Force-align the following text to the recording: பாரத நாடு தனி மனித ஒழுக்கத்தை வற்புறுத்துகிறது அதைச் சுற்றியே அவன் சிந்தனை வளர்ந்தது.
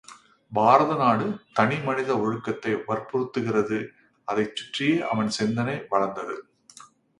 பாரத 0.51 0.91
நாடு 0.93 1.25
தனி 1.53 1.77
மனித 1.79 2.09
ஒழுக்கத்தை 2.17 2.73
வற்புறுத்துகிறது 2.87 3.79
அதைச் 4.27 4.55
சுற்றியே 4.55 4.97
அவன் 5.11 5.31
சிந்தனை 5.39 5.77
வளர்ந்தது. 5.89 6.37